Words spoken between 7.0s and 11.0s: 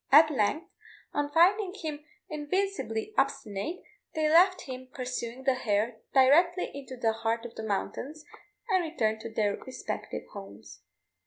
heart of the mountains, and returned to their respective homes.